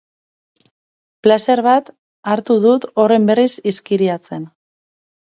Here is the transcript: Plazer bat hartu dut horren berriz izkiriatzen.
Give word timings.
Plazer 1.27 1.61
bat 1.69 1.93
hartu 2.33 2.59
dut 2.67 2.91
horren 3.05 3.31
berriz 3.31 3.49
izkiriatzen. 3.75 4.53